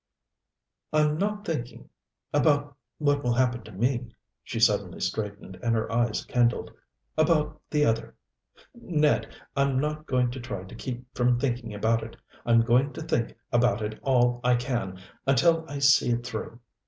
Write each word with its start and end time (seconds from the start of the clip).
"I'm 0.91 1.19
not 1.19 1.45
thinking 1.45 1.87
about 2.33 2.75
what 2.97 3.23
will 3.23 3.33
happen 3.33 3.61
to 3.65 3.71
me." 3.71 4.07
She 4.43 4.59
suddenly 4.59 4.99
straightened, 4.99 5.59
and 5.61 5.75
her 5.75 5.91
eyes 5.91 6.25
kindled. 6.25 6.71
"About 7.19 7.61
the 7.69 7.85
other 7.85 8.15
Ned, 8.73 9.31
I'm 9.55 9.77
not 9.79 10.07
going 10.07 10.31
to 10.31 10.39
try 10.39 10.63
to 10.63 10.73
keep 10.73 11.05
from 11.15 11.39
thinking 11.39 11.71
about 11.75 12.01
it. 12.01 12.17
I'm 12.47 12.61
going 12.61 12.93
to 12.93 13.01
think 13.03 13.37
about 13.51 13.83
it 13.83 13.99
all 14.01 14.41
I 14.43 14.55
can, 14.55 14.99
until 15.27 15.65
I 15.69 15.77
see 15.77 16.09
it 16.09 16.25
through. 16.25 16.59